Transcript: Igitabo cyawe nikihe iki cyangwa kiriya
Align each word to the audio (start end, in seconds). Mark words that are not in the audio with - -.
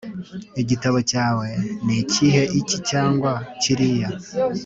Igitabo 0.61 0.97
cyawe 1.11 1.47
nikihe 1.85 2.43
iki 2.59 2.77
cyangwa 2.89 3.31
kiriya 3.61 4.09